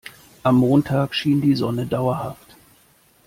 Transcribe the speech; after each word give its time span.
Am 0.41 0.55
Montag 0.55 1.13
schien 1.13 1.41
die 1.41 1.53
Sonne 1.53 1.85
dauerhaft. 1.85 2.57